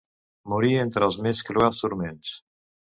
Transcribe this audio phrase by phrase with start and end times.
[0.53, 2.35] Morí entre els més cruels turments.